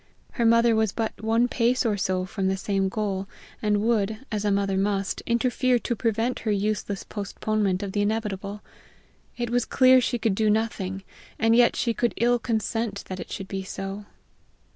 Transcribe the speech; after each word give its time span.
Her 0.31 0.45
mother 0.47 0.75
was 0.75 0.91
but 0.91 1.21
one 1.21 1.47
pace 1.47 1.85
or 1.85 1.95
so 1.95 2.25
from 2.25 2.47
the 2.47 2.57
same 2.57 2.89
goal, 2.89 3.27
and 3.61 3.83
would, 3.83 4.17
as 4.31 4.43
a 4.43 4.49
mother 4.49 4.75
must, 4.75 5.21
interfere 5.27 5.77
to 5.77 5.95
prevent 5.95 6.39
her 6.39 6.49
useless 6.49 7.03
postponement 7.03 7.83
of 7.83 7.91
the 7.91 8.01
inevitable. 8.01 8.63
It 9.37 9.51
was 9.51 9.63
clear 9.63 10.01
she 10.01 10.17
could 10.17 10.33
do 10.33 10.49
nothing 10.49 11.03
and 11.37 11.55
yet 11.55 11.75
she 11.75 11.93
could 11.93 12.15
ill 12.17 12.39
consent 12.39 13.03
that 13.09 13.19
it 13.19 13.31
should 13.31 13.47
be 13.47 13.61
so. 13.61 14.05